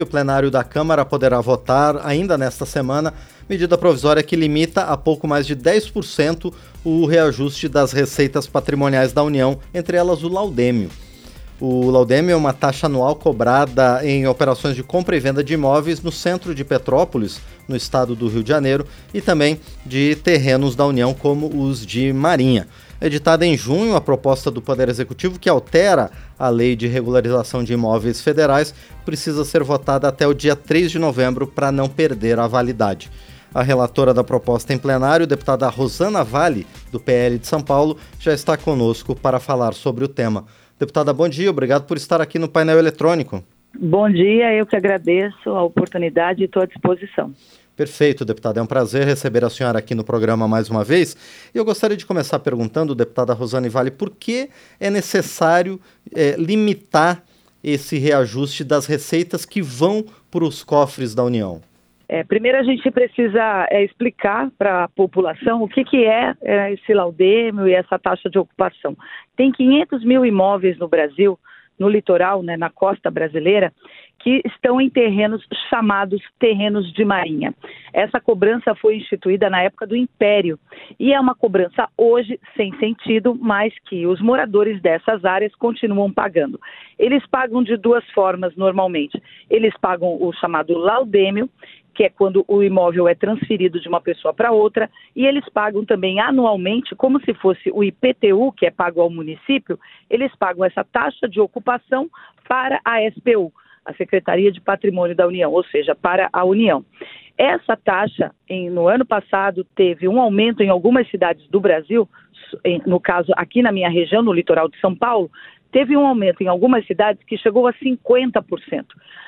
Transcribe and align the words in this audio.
O 0.00 0.06
plenário 0.06 0.48
da 0.48 0.62
Câmara 0.62 1.04
poderá 1.04 1.40
votar 1.40 2.06
ainda 2.06 2.38
nesta 2.38 2.64
semana 2.64 3.12
medida 3.48 3.76
provisória 3.76 4.22
que 4.22 4.36
limita 4.36 4.82
a 4.82 4.96
pouco 4.96 5.26
mais 5.26 5.44
de 5.44 5.56
10% 5.56 6.54
o 6.84 7.04
reajuste 7.04 7.68
das 7.68 7.90
receitas 7.90 8.46
patrimoniais 8.46 9.12
da 9.12 9.24
União, 9.24 9.58
entre 9.74 9.96
elas 9.96 10.22
o 10.22 10.28
laudêmio. 10.28 10.88
O 11.60 11.90
laudêmio 11.90 12.30
é 12.32 12.36
uma 12.36 12.52
taxa 12.52 12.86
anual 12.86 13.16
cobrada 13.16 14.06
em 14.06 14.24
operações 14.28 14.76
de 14.76 14.84
compra 14.84 15.16
e 15.16 15.20
venda 15.20 15.42
de 15.42 15.54
imóveis 15.54 16.00
no 16.00 16.12
centro 16.12 16.54
de 16.54 16.64
Petrópolis, 16.64 17.40
no 17.66 17.74
estado 17.74 18.14
do 18.14 18.28
Rio 18.28 18.44
de 18.44 18.50
Janeiro, 18.50 18.86
e 19.12 19.20
também 19.20 19.58
de 19.84 20.14
terrenos 20.14 20.76
da 20.76 20.86
União, 20.86 21.12
como 21.12 21.48
os 21.60 21.84
de 21.84 22.12
Marinha 22.12 22.68
editada 23.00 23.46
em 23.46 23.56
junho 23.56 23.94
a 23.94 24.00
proposta 24.00 24.50
do 24.50 24.60
Poder 24.60 24.88
Executivo 24.88 25.38
que 25.38 25.48
altera 25.48 26.10
a 26.38 26.48
Lei 26.48 26.74
de 26.74 26.86
Regularização 26.86 27.62
de 27.62 27.72
Imóveis 27.72 28.20
Federais 28.20 28.74
precisa 29.04 29.44
ser 29.44 29.62
votada 29.62 30.08
até 30.08 30.26
o 30.26 30.34
dia 30.34 30.56
3 30.56 30.90
de 30.90 30.98
novembro 30.98 31.46
para 31.46 31.70
não 31.70 31.88
perder 31.88 32.38
a 32.38 32.46
validade. 32.46 33.10
A 33.54 33.62
relatora 33.62 34.12
da 34.12 34.22
proposta 34.22 34.74
em 34.74 34.78
plenário, 34.78 35.26
deputada 35.26 35.68
Rosana 35.68 36.22
Vale, 36.22 36.66
do 36.92 37.00
PL 37.00 37.38
de 37.38 37.46
São 37.46 37.62
Paulo, 37.62 37.96
já 38.20 38.34
está 38.34 38.56
conosco 38.56 39.14
para 39.14 39.40
falar 39.40 39.72
sobre 39.72 40.04
o 40.04 40.08
tema. 40.08 40.44
Deputada, 40.78 41.12
bom 41.12 41.28
dia, 41.28 41.50
obrigado 41.50 41.86
por 41.86 41.96
estar 41.96 42.20
aqui 42.20 42.38
no 42.38 42.48
painel 42.48 42.78
eletrônico. 42.78 43.42
Bom 43.78 44.10
dia, 44.10 44.54
eu 44.54 44.66
que 44.66 44.76
agradeço 44.76 45.50
a 45.50 45.62
oportunidade 45.62 46.42
e 46.42 46.44
estou 46.44 46.62
à 46.62 46.66
disposição. 46.66 47.32
Perfeito, 47.78 48.24
deputada. 48.24 48.58
É 48.58 48.62
um 48.62 48.66
prazer 48.66 49.06
receber 49.06 49.44
a 49.44 49.48
senhora 49.48 49.78
aqui 49.78 49.94
no 49.94 50.02
programa 50.02 50.48
mais 50.48 50.68
uma 50.68 50.82
vez. 50.82 51.16
Eu 51.54 51.64
gostaria 51.64 51.96
de 51.96 52.04
começar 52.04 52.40
perguntando, 52.40 52.92
deputada 52.92 53.32
Rosane 53.32 53.68
Vale, 53.68 53.92
por 53.92 54.10
que 54.10 54.50
é 54.80 54.90
necessário 54.90 55.78
é, 56.12 56.34
limitar 56.36 57.22
esse 57.62 57.96
reajuste 57.96 58.64
das 58.64 58.84
receitas 58.86 59.44
que 59.44 59.62
vão 59.62 60.04
para 60.28 60.42
os 60.42 60.64
cofres 60.64 61.14
da 61.14 61.22
União? 61.22 61.60
É, 62.08 62.24
primeiro 62.24 62.58
a 62.58 62.64
gente 62.64 62.90
precisa 62.90 63.68
é, 63.70 63.84
explicar 63.84 64.50
para 64.58 64.82
a 64.82 64.88
população 64.88 65.62
o 65.62 65.68
que, 65.68 65.84
que 65.84 66.04
é, 66.04 66.34
é 66.42 66.72
esse 66.72 66.92
laudêmio 66.92 67.68
e 67.68 67.74
essa 67.74 67.96
taxa 67.96 68.28
de 68.28 68.40
ocupação. 68.40 68.96
Tem 69.36 69.52
500 69.52 70.04
mil 70.04 70.26
imóveis 70.26 70.76
no 70.78 70.88
Brasil, 70.88 71.38
no 71.78 71.88
litoral, 71.88 72.42
né, 72.42 72.56
na 72.56 72.70
costa 72.70 73.10
brasileira, 73.10 73.72
que 74.18 74.42
estão 74.44 74.80
em 74.80 74.90
terrenos 74.90 75.46
chamados 75.70 76.20
terrenos 76.38 76.92
de 76.92 77.04
marinha. 77.04 77.54
Essa 77.92 78.20
cobrança 78.20 78.74
foi 78.74 78.96
instituída 78.96 79.48
na 79.48 79.62
época 79.62 79.86
do 79.86 79.96
Império 79.96 80.58
e 80.98 81.12
é 81.12 81.20
uma 81.20 81.34
cobrança 81.34 81.88
hoje 81.96 82.38
sem 82.56 82.76
sentido, 82.78 83.36
mas 83.40 83.72
que 83.88 84.06
os 84.06 84.20
moradores 84.20 84.80
dessas 84.82 85.24
áreas 85.24 85.54
continuam 85.54 86.12
pagando. 86.12 86.60
Eles 86.98 87.24
pagam 87.28 87.62
de 87.62 87.76
duas 87.76 88.04
formas 88.10 88.54
normalmente. 88.56 89.22
Eles 89.48 89.72
pagam 89.80 90.20
o 90.20 90.32
chamado 90.32 90.76
laudêmio, 90.76 91.48
que 91.98 92.04
é 92.04 92.08
quando 92.08 92.44
o 92.46 92.62
imóvel 92.62 93.08
é 93.08 93.14
transferido 93.16 93.80
de 93.80 93.88
uma 93.88 94.00
pessoa 94.00 94.32
para 94.32 94.52
outra, 94.52 94.88
e 95.16 95.26
eles 95.26 95.44
pagam 95.48 95.84
também 95.84 96.20
anualmente, 96.20 96.94
como 96.94 97.20
se 97.24 97.34
fosse 97.34 97.72
o 97.72 97.82
IPTU, 97.82 98.52
que 98.52 98.66
é 98.66 98.70
pago 98.70 99.00
ao 99.00 99.10
município, 99.10 99.76
eles 100.08 100.32
pagam 100.36 100.64
essa 100.64 100.84
taxa 100.84 101.28
de 101.28 101.40
ocupação 101.40 102.08
para 102.48 102.80
a 102.84 103.00
SPU 103.10 103.52
a 103.84 103.94
Secretaria 103.94 104.52
de 104.52 104.60
Patrimônio 104.60 105.16
da 105.16 105.26
União, 105.26 105.50
ou 105.50 105.64
seja, 105.64 105.94
para 105.94 106.28
a 106.30 106.44
União. 106.44 106.84
Essa 107.38 107.76
taxa, 107.76 108.32
em, 108.48 108.68
no 108.68 108.88
ano 108.88 109.06
passado, 109.06 109.64
teve 109.76 110.08
um 110.08 110.20
aumento 110.20 110.60
em 110.60 110.68
algumas 110.68 111.08
cidades 111.08 111.46
do 111.48 111.60
Brasil, 111.60 112.08
em, 112.64 112.82
no 112.84 112.98
caso 112.98 113.32
aqui 113.36 113.62
na 113.62 113.70
minha 113.70 113.88
região, 113.88 114.22
no 114.22 114.32
litoral 114.32 114.68
de 114.68 114.78
São 114.80 114.92
Paulo, 114.92 115.30
teve 115.70 115.96
um 115.96 116.04
aumento 116.04 116.42
em 116.42 116.48
algumas 116.48 116.84
cidades 116.84 117.22
que 117.24 117.38
chegou 117.38 117.68
a 117.68 117.72
50%. 117.74 118.86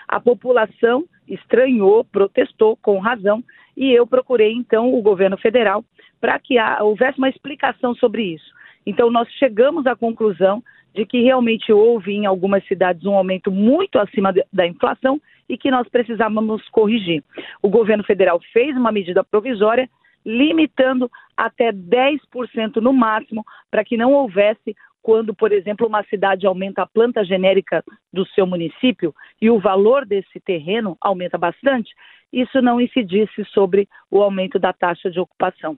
A 0.08 0.19
população 0.19 1.05
estranhou, 1.28 2.03
protestou 2.03 2.77
com 2.83 2.98
razão, 2.98 3.44
e 3.77 3.92
eu 3.92 4.05
procurei 4.06 4.53
então 4.53 4.92
o 4.92 5.00
governo 5.00 5.38
federal 5.38 5.84
para 6.20 6.36
que 6.41 6.56
houvesse 6.81 7.19
uma 7.19 7.28
explicação 7.28 7.94
sobre 7.94 8.25
isso. 8.25 8.53
Então, 8.84 9.09
nós 9.09 9.28
chegamos 9.34 9.87
à 9.87 9.94
conclusão 9.94 10.62
de 10.93 11.06
que 11.06 11.22
realmente 11.22 11.72
houve 11.72 12.12
em 12.12 12.26
algumas 12.26 12.66
cidades 12.66 13.04
um 13.04 13.15
aumento 13.15 13.53
muito 13.53 13.99
acima 13.99 14.34
da 14.53 14.66
inflação 14.66 15.20
e 15.50 15.59
que 15.59 15.71
nós 15.71 15.88
precisávamos 15.88 16.66
corrigir. 16.69 17.25
O 17.61 17.69
governo 17.69 18.05
federal 18.05 18.41
fez 18.53 18.77
uma 18.77 18.93
medida 18.93 19.25
provisória 19.25 19.91
limitando 20.25 21.11
até 21.37 21.72
10% 21.72 22.77
no 22.77 22.93
máximo 22.93 23.44
para 23.71 23.84
que 23.84 23.97
não 23.97 24.12
houvesse 24.12 24.77
quando, 25.03 25.34
por 25.34 25.50
exemplo, 25.50 25.87
uma 25.87 26.05
cidade 26.05 26.47
aumenta 26.47 26.83
a 26.83 26.87
planta 26.87 27.25
genérica 27.25 27.83
do 28.12 28.25
seu 28.28 28.47
município 28.47 29.15
e 29.41 29.50
o 29.50 29.59
valor 29.59 30.06
desse 30.06 30.38
terreno 30.41 30.97
aumenta 31.00 31.38
bastante, 31.38 31.91
isso 32.32 32.61
não 32.61 32.81
incidisse 32.81 33.44
sobre 33.47 33.88
o 34.11 34.22
aumento 34.22 34.59
da 34.59 34.72
taxa 34.72 35.11
de 35.11 35.19
ocupação. 35.19 35.77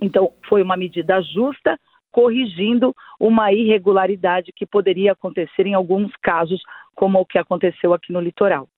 Então, 0.00 0.32
foi 0.46 0.62
uma 0.62 0.76
medida 0.76 1.20
justa, 1.22 1.80
corrigindo 2.12 2.94
uma 3.18 3.50
irregularidade 3.52 4.52
que 4.54 4.66
poderia 4.66 5.12
acontecer 5.12 5.66
em 5.66 5.74
alguns 5.74 6.12
casos, 6.22 6.62
como 6.94 7.18
o 7.18 7.26
que 7.26 7.38
aconteceu 7.38 7.94
aqui 7.94 8.12
no 8.12 8.20
litoral. 8.20 8.68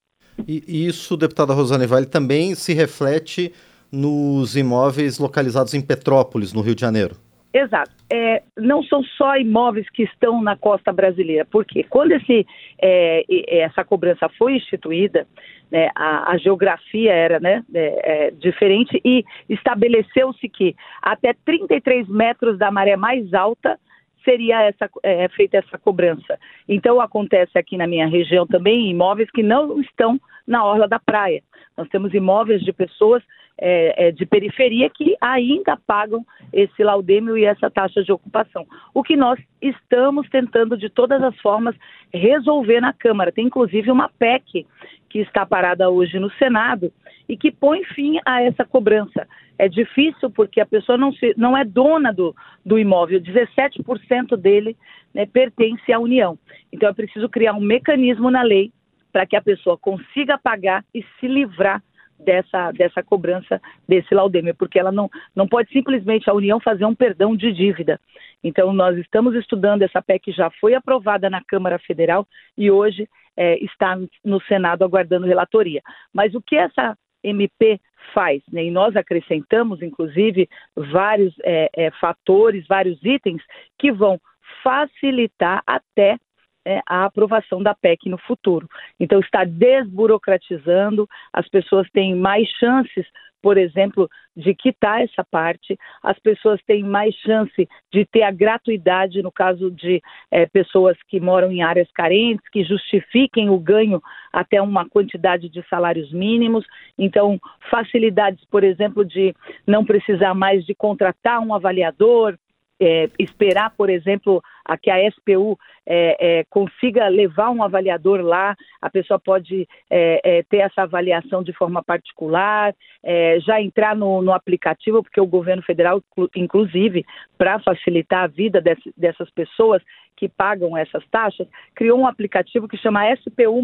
E 0.46 0.86
isso, 0.86 1.16
deputada 1.16 1.54
Rosane 1.54 1.86
Vale, 1.86 2.06
também 2.06 2.54
se 2.54 2.74
reflete 2.74 3.52
nos 3.90 4.56
imóveis 4.56 5.18
localizados 5.18 5.74
em 5.74 5.80
Petrópolis, 5.80 6.52
no 6.52 6.60
Rio 6.60 6.74
de 6.74 6.80
Janeiro. 6.80 7.16
Exato. 7.52 7.90
É, 8.12 8.42
não 8.56 8.82
são 8.82 9.02
só 9.02 9.36
imóveis 9.36 9.88
que 9.88 10.02
estão 10.02 10.42
na 10.42 10.56
costa 10.56 10.92
brasileira, 10.92 11.46
porque 11.50 11.82
quando 11.84 12.12
esse, 12.12 12.46
é, 12.80 13.24
essa 13.60 13.82
cobrança 13.82 14.28
foi 14.36 14.56
instituída, 14.56 15.26
né, 15.70 15.88
a, 15.94 16.32
a, 16.32 16.36
geografia 16.36 17.12
era 17.12 17.40
né, 17.40 17.64
é, 17.74 18.26
é 18.26 18.30
diferente 18.30 19.00
e 19.04 19.24
estabeleceu-se 19.48 20.48
que 20.48 20.76
até 21.00 21.34
33 21.44 22.06
metros 22.08 22.58
da 22.58 22.70
maré 22.70 22.94
mais 22.94 23.32
alta 23.32 23.78
seria 24.26 24.62
essa, 24.62 24.90
é, 25.02 25.28
feita 25.28 25.58
essa 25.58 25.78
cobrança. 25.78 26.38
Então 26.68 27.00
acontece 27.00 27.56
aqui 27.56 27.76
na 27.76 27.86
minha 27.86 28.08
região 28.08 28.46
também 28.46 28.90
imóveis 28.90 29.30
que 29.30 29.42
não 29.42 29.80
estão 29.80 30.20
na 30.46 30.64
orla 30.64 30.88
da 30.88 30.98
praia. 30.98 31.42
Nós 31.76 31.88
temos 31.88 32.12
imóveis 32.12 32.62
de 32.62 32.72
pessoas 32.72 33.22
é, 33.58 34.08
é, 34.08 34.12
de 34.12 34.26
periferia 34.26 34.90
que 34.90 35.16
ainda 35.20 35.78
pagam 35.86 36.24
esse 36.52 36.82
laudêmio 36.82 37.38
e 37.38 37.44
essa 37.44 37.70
taxa 37.70 38.02
de 38.02 38.12
ocupação. 38.12 38.66
O 38.92 39.02
que 39.02 39.16
nós 39.16 39.40
estamos 39.62 40.28
tentando 40.28 40.76
de 40.76 40.90
todas 40.90 41.22
as 41.22 41.34
formas 41.40 41.74
resolver 42.12 42.80
na 42.80 42.92
Câmara. 42.92 43.32
Tem 43.32 43.46
inclusive 43.46 43.90
uma 43.90 44.10
PEC 44.18 44.66
que 45.08 45.20
está 45.20 45.46
parada 45.46 45.88
hoje 45.88 46.18
no 46.18 46.30
Senado 46.32 46.92
e 47.28 47.36
que 47.36 47.50
põe 47.50 47.84
fim 47.84 48.18
a 48.24 48.42
essa 48.42 48.64
cobrança. 48.64 49.26
É 49.58 49.68
difícil 49.68 50.30
porque 50.30 50.60
a 50.60 50.66
pessoa 50.66 50.98
não, 50.98 51.12
se, 51.12 51.34
não 51.36 51.56
é 51.56 51.64
dona 51.64 52.12
do, 52.12 52.34
do 52.64 52.78
imóvel, 52.78 53.20
17% 53.20 54.36
dele 54.36 54.76
né, 55.14 55.26
pertence 55.26 55.92
à 55.92 55.98
União. 55.98 56.38
Então 56.72 56.88
é 56.88 56.92
preciso 56.92 57.28
criar 57.28 57.54
um 57.54 57.60
mecanismo 57.60 58.30
na 58.30 58.42
lei 58.42 58.70
para 59.12 59.26
que 59.26 59.36
a 59.36 59.42
pessoa 59.42 59.78
consiga 59.78 60.36
pagar 60.36 60.84
e 60.94 61.02
se 61.18 61.26
livrar 61.26 61.82
dessa, 62.18 62.72
dessa 62.72 63.02
cobrança 63.02 63.60
desse 63.88 64.14
laudêmio, 64.14 64.54
porque 64.54 64.78
ela 64.78 64.92
não, 64.92 65.08
não 65.34 65.46
pode 65.46 65.70
simplesmente 65.70 66.28
a 66.28 66.34
União 66.34 66.60
fazer 66.60 66.84
um 66.84 66.94
perdão 66.94 67.36
de 67.36 67.52
dívida. 67.52 68.00
Então, 68.42 68.72
nós 68.72 68.96
estamos 68.98 69.34
estudando, 69.34 69.82
essa 69.82 70.02
PEC 70.02 70.32
já 70.32 70.50
foi 70.60 70.74
aprovada 70.74 71.28
na 71.30 71.42
Câmara 71.42 71.78
Federal 71.78 72.26
e 72.56 72.70
hoje 72.70 73.08
é, 73.36 73.62
está 73.64 73.98
no 74.24 74.40
Senado 74.42 74.84
aguardando 74.84 75.26
relatoria. 75.26 75.82
Mas 76.12 76.34
o 76.34 76.40
que 76.40 76.56
essa 76.56 76.96
MP 77.28 77.80
faz? 78.14 78.42
Né? 78.52 78.64
E 78.64 78.70
nós 78.70 78.96
acrescentamos, 78.96 79.82
inclusive, 79.82 80.48
vários 80.74 81.34
é, 81.44 81.68
é, 81.76 81.90
fatores, 81.92 82.66
vários 82.66 83.02
itens 83.04 83.42
que 83.78 83.92
vão 83.92 84.20
facilitar 84.62 85.62
até 85.66 86.18
é, 86.66 86.80
a 86.84 87.04
aprovação 87.04 87.62
da 87.62 87.74
PEC 87.74 88.10
no 88.10 88.18
futuro. 88.18 88.68
Então, 88.98 89.20
está 89.20 89.44
desburocratizando, 89.44 91.08
as 91.32 91.48
pessoas 91.48 91.88
têm 91.92 92.16
mais 92.16 92.48
chances, 92.58 93.06
por 93.40 93.56
exemplo, 93.56 94.10
de 94.36 94.52
quitar 94.52 95.02
essa 95.02 95.22
parte, 95.22 95.78
as 96.02 96.18
pessoas 96.18 96.60
têm 96.66 96.82
mais 96.82 97.14
chance 97.14 97.68
de 97.92 98.04
ter 98.04 98.22
a 98.22 98.32
gratuidade 98.32 99.22
no 99.22 99.30
caso 99.30 99.70
de 99.70 100.02
é, 100.32 100.46
pessoas 100.46 100.96
que 101.06 101.20
moram 101.20 101.52
em 101.52 101.62
áreas 101.62 101.88
carentes, 101.92 102.48
que 102.50 102.64
justifiquem 102.64 103.48
o 103.48 103.56
ganho 103.56 104.02
até 104.32 104.60
uma 104.60 104.88
quantidade 104.88 105.48
de 105.48 105.64
salários 105.68 106.12
mínimos. 106.12 106.66
Então, 106.98 107.38
facilidades, 107.70 108.44
por 108.50 108.64
exemplo, 108.64 109.04
de 109.04 109.32
não 109.64 109.84
precisar 109.84 110.34
mais 110.34 110.66
de 110.66 110.74
contratar 110.74 111.40
um 111.40 111.54
avaliador, 111.54 112.36
é, 112.80 113.08
esperar, 113.18 113.72
por 113.76 113.88
exemplo, 113.88 114.42
a 114.66 114.76
que 114.76 114.90
a 114.90 115.10
SPU 115.10 115.58
é, 115.86 116.16
é, 116.40 116.44
consiga 116.50 117.08
levar 117.08 117.50
um 117.50 117.62
avaliador 117.62 118.20
lá, 118.20 118.56
a 118.82 118.90
pessoa 118.90 119.18
pode 119.18 119.68
é, 119.88 120.20
é 120.24 120.42
ter 120.42 120.58
essa 120.58 120.82
avaliação 120.82 121.42
de 121.42 121.52
forma 121.52 121.82
particular, 121.82 122.74
é, 123.02 123.38
já 123.40 123.60
entrar 123.60 123.94
no, 123.94 124.20
no, 124.20 124.32
aplicativo, 124.32 125.02
porque 125.02 125.20
o 125.20 125.26
governo 125.26 125.62
federal, 125.62 126.02
inclusive, 126.34 127.04
para 127.38 127.60
facilitar 127.60 128.24
a 128.24 128.26
vida 128.26 128.60
desse, 128.60 128.92
dessas 128.96 129.30
pessoas 129.30 129.82
que 130.16 130.28
pagam 130.28 130.76
essas 130.76 131.04
taxas, 131.10 131.46
criou 131.74 131.98
um 131.98 132.06
aplicativo 132.06 132.66
que 132.66 132.76
chama 132.78 133.14
SPU. 133.14 133.60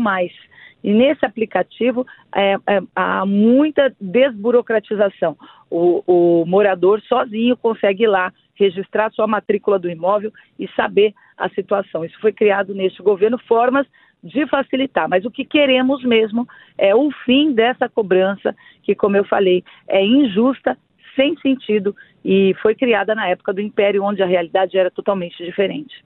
E 0.84 0.92
nesse 0.92 1.24
aplicativo 1.24 2.06
é, 2.34 2.56
há 2.94 3.24
muita 3.24 3.94
desburocratização. 4.00 5.36
O, 5.70 6.02
o, 6.06 6.44
morador 6.44 7.00
sozinho 7.02 7.56
consegue 7.56 8.04
ir 8.04 8.08
lá 8.08 8.32
registrar 8.62 9.10
sua 9.12 9.26
matrícula 9.26 9.78
do 9.78 9.90
imóvel 9.90 10.32
e 10.58 10.68
saber 10.76 11.14
a 11.36 11.48
situação. 11.48 12.04
Isso 12.04 12.18
foi 12.20 12.32
criado 12.32 12.74
neste 12.74 13.02
governo, 13.02 13.38
formas 13.38 13.86
de 14.22 14.46
facilitar. 14.46 15.08
Mas 15.08 15.24
o 15.24 15.30
que 15.30 15.44
queremos 15.44 16.04
mesmo 16.04 16.46
é 16.78 16.94
o 16.94 17.10
fim 17.24 17.52
dessa 17.52 17.88
cobrança, 17.88 18.54
que, 18.82 18.94
como 18.94 19.16
eu 19.16 19.24
falei, 19.24 19.64
é 19.88 20.04
injusta, 20.04 20.78
sem 21.16 21.36
sentido 21.38 21.94
e 22.24 22.54
foi 22.62 22.74
criada 22.74 23.14
na 23.14 23.28
época 23.28 23.52
do 23.52 23.60
Império, 23.60 24.04
onde 24.04 24.22
a 24.22 24.26
realidade 24.26 24.78
era 24.78 24.90
totalmente 24.90 25.44
diferente. 25.44 26.04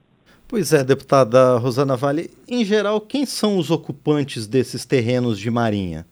Pois 0.48 0.72
é, 0.72 0.82
deputada 0.82 1.58
Rosana 1.58 1.96
Vale. 1.96 2.30
Em 2.48 2.64
geral, 2.64 3.00
quem 3.00 3.26
são 3.26 3.58
os 3.58 3.70
ocupantes 3.70 4.46
desses 4.46 4.84
terrenos 4.84 5.38
de 5.38 5.50
marinha? 5.50 6.06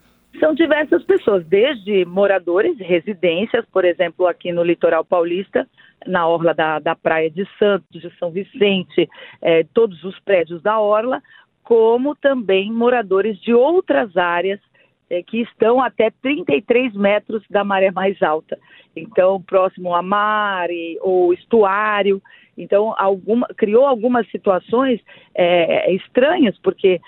São 0.44 0.52
diversas 0.52 1.02
pessoas, 1.04 1.42
desde 1.46 2.04
moradores, 2.04 2.76
residências, 2.78 3.64
por 3.72 3.82
exemplo, 3.82 4.26
aqui 4.26 4.52
no 4.52 4.62
litoral 4.62 5.02
paulista, 5.02 5.66
na 6.06 6.28
orla 6.28 6.52
da, 6.52 6.78
da 6.78 6.94
Praia 6.94 7.30
de 7.30 7.48
Santos, 7.58 7.88
de 7.90 8.14
São 8.18 8.30
Vicente, 8.30 9.08
é, 9.40 9.64
todos 9.72 10.04
os 10.04 10.20
prédios 10.20 10.60
da 10.60 10.78
orla, 10.78 11.22
como 11.62 12.14
também 12.14 12.70
moradores 12.70 13.40
de 13.40 13.54
outras 13.54 14.14
áreas 14.18 14.60
é, 15.08 15.22
que 15.22 15.40
estão 15.40 15.80
até 15.80 16.10
33 16.20 16.94
metros 16.94 17.42
da 17.48 17.64
maré 17.64 17.90
mais 17.90 18.22
alta. 18.22 18.58
Então, 18.94 19.40
próximo 19.40 19.94
a 19.94 20.02
mar 20.02 20.70
e, 20.70 20.98
ou 21.00 21.32
estuário. 21.32 22.20
Então, 22.54 22.94
alguma, 22.98 23.46
criou 23.56 23.86
algumas 23.86 24.30
situações 24.30 25.00
é, 25.34 25.90
estranhas, 25.94 26.54
porque 26.58 27.00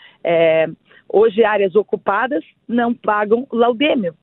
hoje 1.08 1.44
áreas 1.44 1.74
ocupadas 1.74 2.44
não 2.68 2.94
pagam 2.94 3.46
laudêmio, 3.52 4.14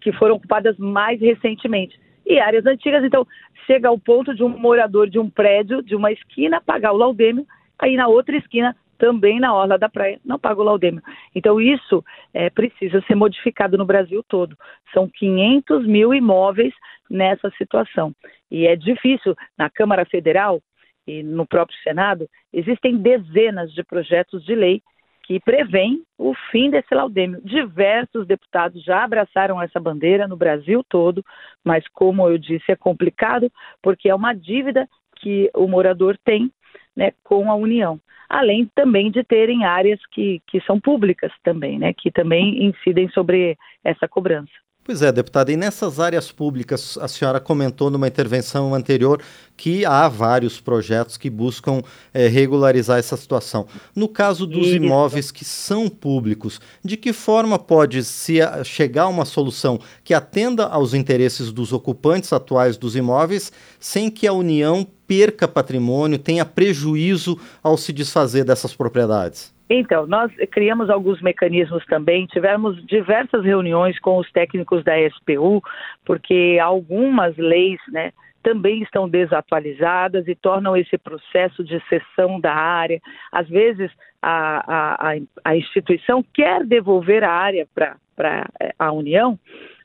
que 0.00 0.12
foram 0.12 0.36
ocupadas 0.36 0.76
mais 0.78 1.20
recentemente. 1.20 1.98
E 2.26 2.38
áreas 2.38 2.66
antigas, 2.66 3.02
então, 3.02 3.26
chega 3.66 3.88
ao 3.88 3.98
ponto 3.98 4.34
de 4.34 4.42
um 4.42 4.48
morador 4.48 5.08
de 5.08 5.18
um 5.18 5.28
prédio, 5.28 5.82
de 5.82 5.96
uma 5.96 6.12
esquina, 6.12 6.60
pagar 6.60 6.92
o 6.92 6.96
laudêmio, 6.96 7.46
aí 7.78 7.96
na 7.96 8.08
outra 8.08 8.36
esquina 8.36 8.76
também 9.00 9.40
na 9.40 9.54
orla 9.54 9.78
da 9.78 9.88
praia 9.88 10.20
não 10.22 10.38
paga 10.38 10.60
o 10.60 10.64
laudêmio. 10.64 11.02
Então 11.34 11.58
isso 11.58 12.04
é, 12.34 12.50
precisa 12.50 13.02
ser 13.06 13.14
modificado 13.14 13.78
no 13.78 13.86
Brasil 13.86 14.22
todo. 14.28 14.54
São 14.92 15.08
500 15.08 15.86
mil 15.86 16.12
imóveis 16.12 16.74
nessa 17.08 17.50
situação. 17.56 18.14
E 18.50 18.66
é 18.66 18.76
difícil, 18.76 19.34
na 19.56 19.70
Câmara 19.70 20.04
Federal 20.04 20.60
e 21.06 21.22
no 21.22 21.46
próprio 21.46 21.76
Senado, 21.82 22.28
existem 22.52 22.98
dezenas 22.98 23.72
de 23.72 23.82
projetos 23.82 24.44
de 24.44 24.54
lei 24.54 24.82
que 25.30 25.38
prevêem 25.38 26.02
o 26.18 26.34
fim 26.50 26.70
desse 26.70 26.92
laudêmio. 26.92 27.40
Diversos 27.44 28.26
deputados 28.26 28.82
já 28.82 29.04
abraçaram 29.04 29.62
essa 29.62 29.78
bandeira 29.78 30.26
no 30.26 30.36
Brasil 30.36 30.84
todo, 30.88 31.24
mas 31.64 31.86
como 31.92 32.28
eu 32.28 32.36
disse, 32.36 32.72
é 32.72 32.74
complicado 32.74 33.48
porque 33.80 34.08
é 34.08 34.14
uma 34.14 34.34
dívida 34.34 34.88
que 35.18 35.48
o 35.54 35.68
morador 35.68 36.18
tem 36.24 36.50
né, 36.96 37.12
com 37.22 37.48
a 37.48 37.54
União. 37.54 38.00
Além 38.28 38.68
também 38.74 39.08
de 39.08 39.22
terem 39.22 39.64
áreas 39.64 40.00
que, 40.10 40.42
que 40.48 40.60
são 40.62 40.80
públicas 40.80 41.32
também, 41.44 41.78
né, 41.78 41.92
que 41.92 42.10
também 42.10 42.64
incidem 42.64 43.08
sobre 43.10 43.56
essa 43.84 44.08
cobrança. 44.08 44.50
Pois 44.90 45.02
é, 45.02 45.12
deputada, 45.12 45.52
e 45.52 45.56
nessas 45.56 46.00
áreas 46.00 46.32
públicas, 46.32 46.98
a 47.00 47.06
senhora 47.06 47.38
comentou 47.38 47.90
numa 47.90 48.08
intervenção 48.08 48.74
anterior 48.74 49.22
que 49.56 49.84
há 49.84 50.08
vários 50.08 50.60
projetos 50.60 51.16
que 51.16 51.30
buscam 51.30 51.80
é, 52.12 52.26
regularizar 52.26 52.98
essa 52.98 53.16
situação. 53.16 53.68
No 53.94 54.08
caso 54.08 54.48
dos 54.48 54.66
Isso. 54.66 54.74
imóveis 54.74 55.30
que 55.30 55.44
são 55.44 55.88
públicos, 55.88 56.60
de 56.84 56.96
que 56.96 57.12
forma 57.12 57.56
pode 57.56 58.02
se 58.02 58.40
chegar 58.64 59.04
a 59.04 59.08
uma 59.08 59.24
solução 59.24 59.78
que 60.02 60.12
atenda 60.12 60.66
aos 60.66 60.92
interesses 60.92 61.52
dos 61.52 61.72
ocupantes 61.72 62.32
atuais 62.32 62.76
dos 62.76 62.96
imóveis, 62.96 63.52
sem 63.78 64.10
que 64.10 64.26
a 64.26 64.32
União 64.32 64.84
perca 65.10 65.48
patrimônio, 65.48 66.16
tenha 66.16 66.44
prejuízo 66.44 67.36
ao 67.64 67.76
se 67.76 67.92
desfazer 67.92 68.44
dessas 68.44 68.76
propriedades? 68.76 69.52
Então, 69.68 70.06
nós 70.06 70.30
criamos 70.52 70.88
alguns 70.88 71.20
mecanismos 71.20 71.84
também, 71.86 72.26
tivemos 72.26 72.80
diversas 72.86 73.44
reuniões 73.44 73.98
com 73.98 74.18
os 74.18 74.30
técnicos 74.30 74.84
da 74.84 74.92
SPU, 75.10 75.60
porque 76.04 76.58
algumas 76.62 77.36
leis, 77.36 77.80
né, 77.88 78.12
também 78.40 78.82
estão 78.82 79.08
desatualizadas 79.08 80.28
e 80.28 80.34
tornam 80.36 80.76
esse 80.76 80.96
processo 80.96 81.64
de 81.64 81.82
cessão 81.88 82.40
da 82.40 82.54
área. 82.54 83.00
Às 83.32 83.48
vezes, 83.48 83.90
a, 84.22 85.10
a, 85.12 85.16
a 85.44 85.56
instituição 85.56 86.24
quer 86.32 86.64
devolver 86.64 87.24
a 87.24 87.32
área 87.32 87.66
para 87.74 88.48
a 88.78 88.92
União, 88.92 89.38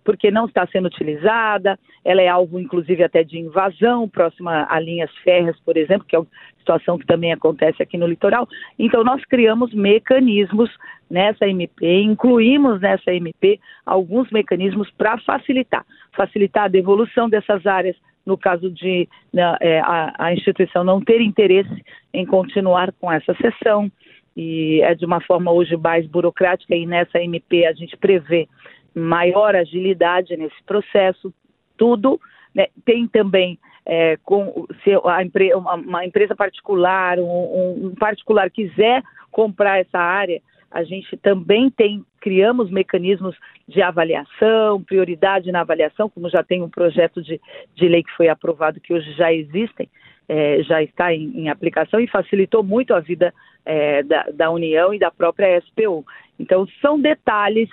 porque 0.06 0.32
não 0.32 0.46
está 0.46 0.66
sendo 0.68 0.86
utilizada, 0.86 1.78
ela 2.06 2.22
é 2.22 2.28
alvo, 2.28 2.60
inclusive, 2.60 3.04
até 3.04 3.24
de 3.24 3.40
invasão, 3.40 4.08
próxima 4.08 4.68
a 4.70 4.80
linhas 4.80 5.12
férreas, 5.24 5.60
por 5.66 5.76
exemplo, 5.76 6.06
que 6.08 6.16
é 6.16 6.20
uma 6.20 6.28
situação 6.60 6.98
que 6.98 7.06
também 7.06 7.34
acontece 7.34 7.82
aqui 7.84 7.98
no 7.98 8.08
litoral. 8.08 8.48
Então, 8.78 9.04
nós 9.04 9.24
criamos 9.26 9.74
mecanismos 9.74 10.70
nessa 11.10 11.48
MP, 11.48 12.02
incluímos 12.02 12.80
nessa 12.80 13.14
MP 13.14 13.60
alguns 13.86 14.30
mecanismos 14.32 14.90
para 14.92 15.18
facilitar 15.20 15.86
facilitar 16.16 16.64
a 16.64 16.70
devolução 16.70 17.30
dessas 17.30 17.66
áreas 17.68 17.96
no 18.26 18.38
caso 18.38 18.72
de 18.72 19.08
né, 19.32 19.56
é, 19.60 19.80
a, 19.82 20.14
a 20.18 20.34
instituição 20.34 20.84
não 20.84 21.00
ter 21.00 21.22
interesse 21.22 21.84
em 22.14 22.26
continuar 22.26 22.92
com 22.94 23.12
essa 23.12 23.36
sessão 23.36 23.92
e 24.36 24.82
é 24.82 24.96
de 24.96 25.06
uma 25.06 25.22
forma 25.22 25.52
hoje 25.52 25.78
mais 25.78 26.08
burocrática 26.08 26.76
e 26.76 26.86
nessa 26.86 27.20
MP 27.20 27.66
a 27.66 27.74
gente 27.74 27.96
prevê 27.98 28.48
maior 28.96 29.56
agilidade 29.56 30.36
nesse 30.38 30.64
processo, 30.66 31.34
tudo. 31.78 32.20
Né, 32.54 32.68
tem 32.86 33.06
também 33.08 33.60
é, 33.86 34.18
com 34.24 34.66
se 34.84 34.92
empre, 35.22 35.54
uma, 35.54 35.76
uma, 35.76 36.06
empresa 36.06 36.36
particular, 36.36 37.20
um, 37.20 37.88
um, 37.88 37.96
particular 37.96 38.50
quiser 38.50 39.04
comprar 39.32 39.80
essa 39.80 40.00
área, 40.00 40.42
a 40.72 40.84
gente 40.84 41.16
também 41.18 41.70
tem, 41.70 42.04
criamos 42.20 42.72
mecanismos 42.72 43.36
de 43.68 43.82
avaliação, 43.82 44.84
prioridade 44.84 45.52
na 45.52 45.62
avaliação, 45.62 46.10
como 46.10 46.30
já 46.30 46.44
tem 46.44 46.64
um 46.64 46.70
projeto 46.70 47.22
de, 47.22 47.40
de 47.76 47.88
lei 47.88 48.04
que 48.04 48.16
foi 48.16 48.28
aprovado, 48.28 48.82
que 48.82 48.94
hoje 48.94 49.12
já 49.14 49.32
existem, 49.32 49.88
é, 50.28 50.64
já 50.64 50.82
está 50.82 51.14
em, 51.14 51.42
em, 51.42 51.50
aplicação 51.50 52.00
e 52.00 52.08
facilitou 52.08 52.64
muito 52.64 52.94
a 52.94 53.00
vida 53.00 53.34
é, 53.64 54.02
da, 54.02 54.24
da 54.34 54.52
União 54.52 54.94
e 54.94 55.00
da 55.00 55.12
própria 55.12 55.60
SPU. 55.62 56.04
Então, 56.40 56.68
são 56.82 57.00
detalhes 57.00 57.70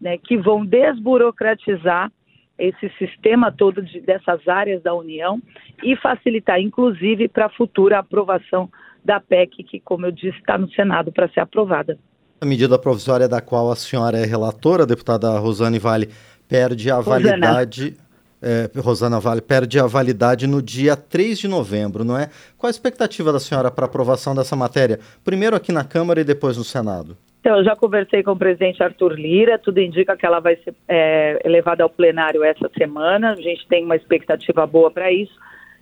né, 0.00 0.18
que 0.18 0.36
vão 0.36 0.64
desburocratizar 0.64 2.10
esse 2.58 2.90
sistema 2.98 3.52
todo 3.52 3.82
de, 3.82 4.00
dessas 4.00 4.46
áreas 4.48 4.82
da 4.82 4.92
União 4.92 5.40
e 5.82 5.96
facilitar, 5.96 6.60
inclusive, 6.60 7.28
para 7.28 7.46
a 7.46 7.50
futura 7.50 8.00
aprovação 8.00 8.68
da 9.04 9.20
PEC, 9.20 9.62
que, 9.62 9.80
como 9.80 10.06
eu 10.06 10.10
disse, 10.10 10.36
está 10.38 10.58
no 10.58 10.70
Senado 10.72 11.12
para 11.12 11.28
ser 11.28 11.40
aprovada. 11.40 11.98
A 12.40 12.46
medida 12.46 12.78
provisória 12.78 13.28
da 13.28 13.40
qual 13.40 13.70
a 13.70 13.76
senhora 13.76 14.18
é 14.18 14.24
relatora, 14.24 14.82
a 14.82 14.86
deputada 14.86 15.38
Rosane 15.38 15.78
Vale, 15.78 16.08
perde 16.48 16.90
a 16.90 16.96
Rosana. 16.96 17.20
validade. 17.20 17.96
É, 18.40 18.70
Rosana 18.76 19.18
Vale 19.18 19.40
perde 19.40 19.80
a 19.80 19.86
validade 19.86 20.46
no 20.46 20.62
dia 20.62 20.96
3 20.96 21.40
de 21.40 21.48
novembro, 21.48 22.04
não 22.04 22.16
é? 22.16 22.30
Qual 22.56 22.68
a 22.68 22.70
expectativa 22.70 23.32
da 23.32 23.40
senhora 23.40 23.70
para 23.70 23.86
aprovação 23.86 24.34
dessa 24.34 24.54
matéria? 24.54 25.00
Primeiro 25.24 25.56
aqui 25.56 25.72
na 25.72 25.82
Câmara 25.82 26.20
e 26.20 26.24
depois 26.24 26.56
no 26.56 26.62
Senado. 26.62 27.16
Então, 27.40 27.58
eu 27.58 27.64
já 27.64 27.76
conversei 27.76 28.22
com 28.22 28.32
o 28.32 28.36
presidente 28.36 28.82
Arthur 28.82 29.12
Lira, 29.12 29.58
tudo 29.58 29.80
indica 29.80 30.16
que 30.16 30.26
ela 30.26 30.40
vai 30.40 30.56
ser 30.56 30.74
é, 30.88 31.40
elevada 31.44 31.82
ao 31.82 31.90
plenário 31.90 32.42
essa 32.42 32.68
semana, 32.76 33.32
a 33.32 33.36
gente 33.36 33.66
tem 33.68 33.84
uma 33.84 33.96
expectativa 33.96 34.66
boa 34.66 34.90
para 34.90 35.10
isso. 35.12 35.34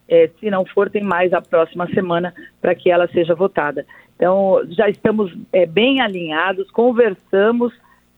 É, 0.09 0.31
se 0.39 0.51
não 0.51 0.65
for, 0.65 0.89
tem 0.89 1.03
mais 1.03 1.33
a 1.33 1.41
próxima 1.41 1.87
semana 1.89 2.33
para 2.61 2.75
que 2.75 2.91
ela 2.91 3.09
seja 3.09 3.35
votada. 3.35 3.85
Então, 4.15 4.63
já 4.69 4.89
estamos 4.89 5.37
é, 5.53 5.67
bem 5.67 6.01
alinhados, 6.01 6.71
conversamos 6.71 7.73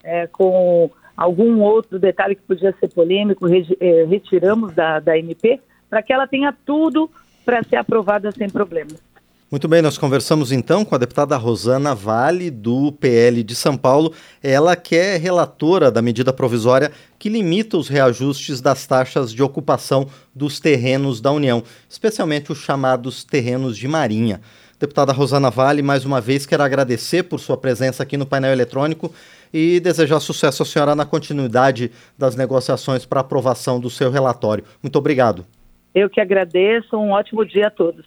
é, 0.04 0.26
com 0.26 0.90
algum 1.16 1.61
outro 1.61 1.99
detalhe 1.99 2.35
que 2.35 2.42
podia 2.42 2.75
ser 2.78 2.88
polêmico, 2.88 3.47
é, 3.49 4.04
retiramos 4.04 4.75
da, 4.75 5.00
da 5.00 5.18
MP, 5.18 5.61
para 5.88 6.02
que 6.02 6.12
ela 6.12 6.26
tenha 6.26 6.54
tudo 6.66 7.11
para 7.45 7.62
ser 7.62 7.76
aprovada 7.76 8.30
sem 8.30 8.50
problemas. 8.50 9.02
Muito 9.50 9.67
bem, 9.67 9.81
nós 9.81 9.97
conversamos 9.97 10.52
então 10.52 10.85
com 10.85 10.95
a 10.95 10.99
deputada 10.99 11.35
Rosana 11.38 11.95
Vale, 11.95 12.50
do 12.50 12.93
PL 12.93 13.43
de 13.43 13.55
São 13.55 13.78
Paulo. 13.78 14.12
Ela 14.43 14.76
que 14.76 14.95
é 14.95 15.17
relatora 15.17 15.90
da 15.90 16.02
medida 16.02 16.35
provisória 16.35 16.93
que 17.19 17.31
limita 17.31 17.78
os 17.78 17.88
reajustes 17.88 18.61
das 18.61 18.87
taxas 18.87 19.33
de 19.33 19.43
ocupação 19.43 20.07
dos 20.35 20.61
terrenos 20.61 21.19
da 21.19 21.33
União, 21.33 21.62
especialmente 21.88 22.52
os 22.52 22.59
chamados 22.59 23.25
terrenos 23.25 23.78
de 23.78 23.88
marinha. 23.88 24.43
Deputada 24.78 25.14
Rosana 25.14 25.49
Vale, 25.49 25.81
mais 25.81 26.05
uma 26.05 26.21
vez 26.21 26.45
quero 26.45 26.62
agradecer 26.62 27.23
por 27.23 27.40
sua 27.40 27.57
presença 27.57 28.02
aqui 28.02 28.19
no 28.19 28.26
painel 28.26 28.52
eletrônico 28.52 29.11
e 29.50 29.81
desejar 29.81 30.21
sucesso 30.21 30.62
à 30.62 30.67
senhora 30.67 30.95
na 30.95 31.07
continuidade 31.07 31.90
das 32.19 32.37
negociações 32.37 33.07
para 33.07 33.21
aprovação 33.21 33.81
do 33.81 33.88
seu 33.88 34.11
relatório. 34.11 34.62
Muito 34.83 34.97
obrigado. 34.97 35.47
Eu 35.95 36.11
que 36.11 36.21
agradeço, 36.21 36.99
um 36.99 37.12
ótimo 37.12 37.47
dia 37.47 37.69
a 37.69 37.71
todos. 37.71 38.05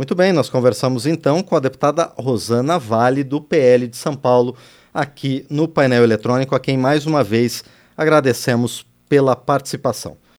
Muito 0.00 0.14
bem, 0.14 0.32
nós 0.32 0.48
conversamos 0.48 1.04
então 1.04 1.42
com 1.42 1.54
a 1.54 1.60
deputada 1.60 2.10
Rosana 2.16 2.78
Vale, 2.78 3.22
do 3.22 3.38
PL 3.38 3.86
de 3.86 3.98
São 3.98 4.16
Paulo, 4.16 4.56
aqui 4.94 5.44
no 5.50 5.68
painel 5.68 6.02
eletrônico, 6.02 6.54
a 6.54 6.58
quem 6.58 6.74
mais 6.74 7.04
uma 7.04 7.22
vez 7.22 7.62
agradecemos 7.94 8.86
pela 9.10 9.36
participação. 9.36 10.16